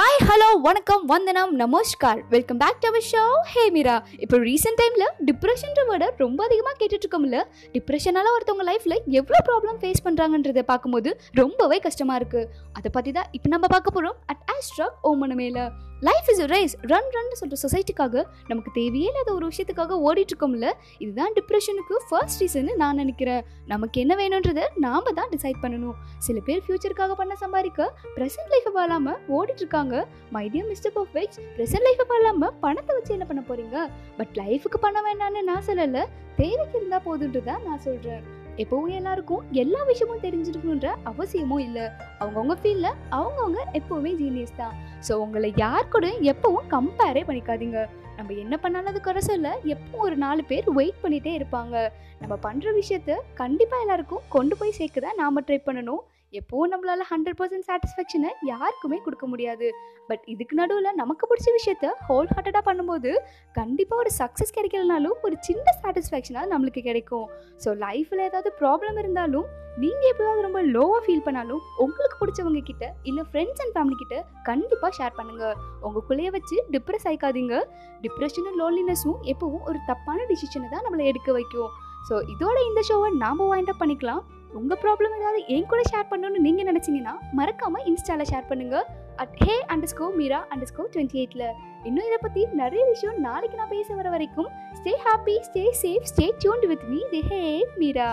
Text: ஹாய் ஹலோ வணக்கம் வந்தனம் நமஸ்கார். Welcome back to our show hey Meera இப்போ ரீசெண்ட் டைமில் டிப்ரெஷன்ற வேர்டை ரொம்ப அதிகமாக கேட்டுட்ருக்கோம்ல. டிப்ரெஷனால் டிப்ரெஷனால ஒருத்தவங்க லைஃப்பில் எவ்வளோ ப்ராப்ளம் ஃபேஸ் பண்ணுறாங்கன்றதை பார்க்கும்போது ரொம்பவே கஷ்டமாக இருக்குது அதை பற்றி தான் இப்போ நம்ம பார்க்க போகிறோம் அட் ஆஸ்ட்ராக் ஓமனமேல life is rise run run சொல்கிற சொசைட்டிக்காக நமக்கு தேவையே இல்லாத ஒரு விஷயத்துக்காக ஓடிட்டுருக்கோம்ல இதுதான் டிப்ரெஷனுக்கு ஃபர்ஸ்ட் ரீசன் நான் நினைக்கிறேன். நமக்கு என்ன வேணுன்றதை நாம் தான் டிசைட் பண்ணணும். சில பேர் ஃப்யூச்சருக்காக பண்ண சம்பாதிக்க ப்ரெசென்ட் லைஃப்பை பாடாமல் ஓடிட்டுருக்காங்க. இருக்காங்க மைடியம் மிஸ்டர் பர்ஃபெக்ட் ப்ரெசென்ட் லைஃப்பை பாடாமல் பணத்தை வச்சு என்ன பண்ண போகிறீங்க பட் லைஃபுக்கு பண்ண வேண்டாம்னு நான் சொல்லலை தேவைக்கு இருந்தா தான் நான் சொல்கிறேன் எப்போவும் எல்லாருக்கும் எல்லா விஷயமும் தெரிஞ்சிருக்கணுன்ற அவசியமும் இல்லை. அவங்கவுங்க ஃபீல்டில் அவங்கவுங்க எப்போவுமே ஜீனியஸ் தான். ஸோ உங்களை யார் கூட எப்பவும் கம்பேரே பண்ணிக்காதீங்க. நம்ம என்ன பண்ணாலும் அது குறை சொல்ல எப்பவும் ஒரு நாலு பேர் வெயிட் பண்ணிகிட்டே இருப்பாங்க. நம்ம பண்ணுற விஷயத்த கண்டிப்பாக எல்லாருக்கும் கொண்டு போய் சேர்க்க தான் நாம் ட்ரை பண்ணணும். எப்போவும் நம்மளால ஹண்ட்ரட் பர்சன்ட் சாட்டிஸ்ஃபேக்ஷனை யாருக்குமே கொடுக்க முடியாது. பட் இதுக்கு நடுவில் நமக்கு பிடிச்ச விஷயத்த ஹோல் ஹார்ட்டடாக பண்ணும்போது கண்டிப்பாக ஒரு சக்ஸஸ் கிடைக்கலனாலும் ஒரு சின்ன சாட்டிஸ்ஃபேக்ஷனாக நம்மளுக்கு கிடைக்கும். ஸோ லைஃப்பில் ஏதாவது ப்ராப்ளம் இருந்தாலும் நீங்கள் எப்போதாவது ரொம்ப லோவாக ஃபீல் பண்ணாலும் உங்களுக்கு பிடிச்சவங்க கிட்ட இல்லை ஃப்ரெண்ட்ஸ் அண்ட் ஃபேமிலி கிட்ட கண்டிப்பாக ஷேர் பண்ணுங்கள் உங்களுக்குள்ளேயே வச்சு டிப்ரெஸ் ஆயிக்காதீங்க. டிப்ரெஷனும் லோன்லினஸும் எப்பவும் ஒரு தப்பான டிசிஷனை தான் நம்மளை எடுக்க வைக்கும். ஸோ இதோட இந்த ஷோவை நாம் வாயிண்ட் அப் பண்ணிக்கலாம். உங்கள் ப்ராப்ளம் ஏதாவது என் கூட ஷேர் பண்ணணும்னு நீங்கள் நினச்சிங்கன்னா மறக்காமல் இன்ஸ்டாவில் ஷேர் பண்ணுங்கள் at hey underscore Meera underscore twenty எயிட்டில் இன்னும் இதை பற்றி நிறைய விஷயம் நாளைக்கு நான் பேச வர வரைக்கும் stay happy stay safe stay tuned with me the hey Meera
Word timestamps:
ஹாய் 0.00 0.22
ஹலோ 0.28 0.60
வணக்கம் 0.60 1.06
வந்தனம் 1.06 1.56
நமஸ்கார். 1.56 2.20
Welcome 2.28 2.58
back 2.58 2.78
to 2.80 2.88
our 2.88 3.02
show 3.02 3.40
hey 3.46 3.70
Meera 3.70 4.02
இப்போ 4.18 4.36
ரீசெண்ட் 4.38 4.78
டைமில் 4.80 5.12
டிப்ரெஷன்ற 5.24 5.80
வேர்டை 5.90 6.08
ரொம்ப 6.16 6.44
அதிகமாக 6.44 6.76
கேட்டுட்ருக்கோம்ல. 6.80 7.42
டிப்ரெஷனால் 7.74 7.74
டிப்ரெஷனால 7.74 8.32
ஒருத்தவங்க 8.36 8.64
லைஃப்பில் 8.64 9.02
எவ்வளோ 9.10 9.38
ப்ராப்ளம் 9.48 9.78
ஃபேஸ் 9.78 10.04
பண்ணுறாங்கன்றதை 10.04 10.62
பார்க்கும்போது 10.62 11.20
ரொம்பவே 11.32 11.78
கஷ்டமாக 11.78 12.18
இருக்குது 12.18 12.48
அதை 12.72 12.90
பற்றி 12.90 13.12
தான் 13.12 13.28
இப்போ 13.32 13.48
நம்ம 13.48 13.66
பார்க்க 13.66 13.90
போகிறோம் 13.90 14.16
அட் 14.26 14.44
ஆஸ்ட்ராக் 14.56 14.96
ஓமனமேல 15.02 15.68
life 16.00 16.28
is 16.28 16.42
rise 16.42 16.76
run 16.80 17.10
run 17.10 17.32
சொல்கிற 17.32 17.58
சொசைட்டிக்காக 17.64 18.24
நமக்கு 18.48 18.70
தேவையே 18.72 19.08
இல்லாத 19.10 19.34
ஒரு 19.34 19.48
விஷயத்துக்காக 19.48 19.98
ஓடிட்டுருக்கோம்ல 20.06 20.70
இதுதான் 20.98 21.32
டிப்ரெஷனுக்கு 21.38 21.96
ஃபர்ஸ்ட் 22.08 22.42
ரீசன் 22.42 22.76
நான் 22.76 22.96
நினைக்கிறேன். 22.96 23.42
நமக்கு 23.66 24.00
என்ன 24.00 24.16
வேணுன்றதை 24.16 24.64
நாம் 24.76 25.14
தான் 25.14 25.30
டிசைட் 25.30 25.62
பண்ணணும். 25.62 25.96
சில 26.18 26.40
பேர் 26.40 26.62
ஃப்யூச்சருக்காக 26.66 27.12
பண்ண 27.12 27.34
சம்பாதிக்க 27.34 27.92
ப்ரெசென்ட் 28.16 28.52
லைஃப்பை 28.54 28.72
பாடாமல் 28.74 29.18
ஓடிட்டுருக்காங்க. 29.28 29.68
இருக்காங்க 29.70 30.06
மைடியம் 30.32 30.66
மிஸ்டர் 30.66 30.92
பர்ஃபெக்ட் 30.92 31.36
ப்ரெசென்ட் 31.56 31.86
லைஃப்பை 31.86 32.06
பாடாமல் 32.08 32.54
பணத்தை 32.60 32.96
வச்சு 32.96 33.12
என்ன 33.12 33.26
பண்ண 33.26 33.42
போகிறீங்க 33.48 33.86
பட் 34.16 34.32
லைஃபுக்கு 34.34 34.78
பண்ண 34.80 34.98
வேண்டாம்னு 35.08 35.42
நான் 35.42 35.66
சொல்லலை 35.66 36.04
தேவைக்கு 36.36 36.78
இருந்தா 36.80 36.98
தான் 37.44 37.64
நான் 37.66 37.78
சொல்கிறேன் 37.78 38.39
எப்போவும் 38.62 38.94
எல்லாருக்கும் 38.98 39.44
எல்லா 39.62 39.80
விஷயமும் 39.90 40.24
தெரிஞ்சிருக்கணுன்ற 40.26 40.88
அவசியமும் 41.10 41.62
இல்லை. 41.68 41.86
அவங்கவுங்க 42.22 42.56
ஃபீல்டில் 42.62 42.98
அவங்கவுங்க 43.18 43.60
எப்போவுமே 43.78 44.12
ஜீனியஸ் 44.20 44.58
தான். 44.60 44.74
ஸோ 45.06 45.12
உங்களை 45.24 45.50
யார் 45.64 45.92
கூட 45.94 46.08
எப்பவும் 46.32 46.68
கம்பேரே 46.76 47.24
பண்ணிக்காதீங்க. 47.30 47.80
நம்ம 48.18 48.32
என்ன 48.44 48.54
பண்ணாலும் 48.62 48.90
அது 48.92 49.00
குறை 49.04 49.20
சொல்ல 49.28 49.50
எப்பவும் 49.74 50.04
ஒரு 50.06 50.16
நாலு 50.24 50.42
பேர் 50.50 50.66
வெயிட் 50.78 51.02
பண்ணிகிட்டே 51.04 51.32
இருப்பாங்க. 51.38 51.76
நம்ம 52.22 52.34
பண்ணுற 52.46 52.72
விஷயத்த 52.80 53.16
கண்டிப்பாக 53.42 53.84
எல்லாருக்கும் 53.84 54.26
கொண்டு 54.34 54.54
போய் 54.60 54.78
சேர்க்க 54.78 55.06
தான் 55.06 55.20
நாம் 55.22 55.44
ட்ரை 55.48 55.60
பண்ணணும். 55.68 56.02
எப்போவும் 56.38 56.70
நம்மளால 56.72 57.04
ஹண்ட்ரட் 57.10 57.38
பர்சன்ட் 57.38 57.66
சாட்டிஸ்ஃபேக்ஷனை 57.68 58.30
யாருக்குமே 58.50 58.98
கொடுக்க 59.06 59.24
முடியாது. 59.30 59.68
பட் 60.10 60.24
இதுக்கு 60.32 60.54
நடுவில் 60.60 60.98
நமக்கு 61.00 61.24
பிடிச்ச 61.30 61.48
விஷயத்த 61.56 61.86
ஹோல் 62.08 62.30
ஹார்ட்டடாக 62.32 62.62
பண்ணும்போது 62.68 63.10
கண்டிப்பாக 63.58 64.02
ஒரு 64.02 64.10
சக்ஸஸ் 64.20 64.54
கிடைக்கலனாலும் 64.58 65.16
ஒரு 65.26 65.36
சின்ன 65.48 65.66
சாட்டிஸ்ஃபேக்ஷனாக 65.80 66.50
நம்மளுக்கு 66.52 66.82
கிடைக்கும். 66.88 67.26
ஸோ 67.64 67.72
லைஃப்பில் 67.84 68.24
ஏதாவது 68.28 68.52
ப்ராப்ளம் 68.62 69.00
இருந்தாலும் 69.02 69.48
நீங்கள் 69.82 70.10
எப்போதாவது 70.12 70.46
ரொம்ப 70.46 70.60
லோவாக 70.76 71.02
ஃபீல் 71.04 71.26
பண்ணாலும் 71.26 71.62
உங்களுக்கு 71.84 72.16
பிடிச்சவங்க 72.22 72.62
கிட்ட 72.70 72.84
இல்லை 73.10 73.22
ஃப்ரெண்ட்ஸ் 73.28 73.60
அண்ட் 73.64 73.74
ஃபேமிலி 73.76 73.96
கிட்ட 74.02 74.16
கண்டிப்பாக 74.48 74.92
ஷேர் 74.98 75.16
பண்ணுங்கள் 75.20 75.54
உங்களுக்குள்ளேயே 75.84 76.32
வச்சு 76.36 76.56
டிப்ரெஸ் 76.74 77.06
ஆயிக்காதீங்க. 77.10 77.56
டிப்ரெஷனும் 78.04 78.58
லோன்லினஸும் 78.62 79.20
எப்பவும் 79.34 79.64
ஒரு 79.70 79.80
தப்பான 79.90 80.26
டிசிஷனை 80.32 80.68
தான் 80.74 80.84
நம்மளை 80.86 81.06
எடுக்க 81.12 81.30
வைக்கும். 81.38 81.70
ஸோ 82.08 82.16
இதோட 82.34 82.58
இந்த 82.68 82.82
ஷோவை 82.88 83.08
நாம் 83.24 83.48
வாயிண்ட் 83.50 83.72
அப் 83.72 83.82
பண்ணிக்கலாம். 83.82 84.22
உங்கள் 84.50 84.80
ப்ராப்ளம் 84.82 85.16
ஏதாவது 85.18 85.40
என் 85.48 85.66
கூட 85.66 85.80
ஷேர் 85.90 86.08
பண்ணணும்னு 86.10 86.44
நீங்கள் 86.46 86.68
நினச்சிங்கன்னா 86.70 87.14
மறக்காமல் 87.32 87.84
இன்ஸ்டாவில் 87.86 88.28
ஷேர் 88.30 88.48
பண்ணுங்கள் 88.48 88.86
at 89.16 89.36
hey 89.40 89.54
underscore 89.92 90.06
Meera 90.16 90.40
underscore 90.70 90.84
twenty 90.92 91.18
எயிட்டில் 91.20 91.46
இன்னும் 91.84 92.06
இதை 92.06 92.18
பற்றி 92.18 92.42
நிறைய 92.54 92.82
விஷயம் 92.88 93.18
நாளைக்கு 93.20 93.60
நான் 93.60 93.72
பேச 93.72 93.88
வர 93.94 94.10
வரைக்கும் 94.10 94.50
stay 94.78 94.94
happy 95.06 95.36
stay 95.46 95.64
safe 95.82 96.08
stay 96.12 96.26
tuned 96.42 96.66
with 96.66 96.84
me 96.90 97.00
the 97.10 97.22
hey 97.28 97.42
Meera 97.76 98.10